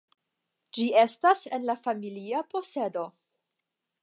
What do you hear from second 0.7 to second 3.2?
Ĝi estas en familia posedo.